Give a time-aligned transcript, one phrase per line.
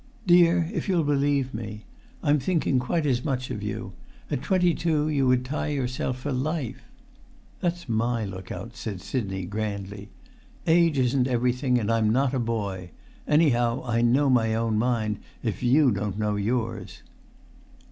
[0.25, 1.85] "Dear, if you'll believe me,
[2.23, 3.93] I'm thinking quite as much of you.
[4.31, 6.85] At twenty two you would tie yourself for life!"
[7.59, 10.09] "That's my look out," said Sidney, grandly.
[10.65, 12.89] "Age isn't everything, and I'm not a boy;
[13.27, 17.03] anyhow I know my own mind, if you don't know yours."